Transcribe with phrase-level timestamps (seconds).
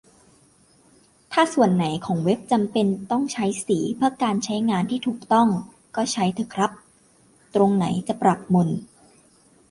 [1.31, 5.47] ถ้าส่วนไหนของเว็บจำเป็นต้องใช้สีเพื่อการใช้งานที่ถูกต้อง
[5.95, 6.71] ก็ใช้เถอะครับ
[7.55, 8.69] ตรงไหนจะปรับหม่น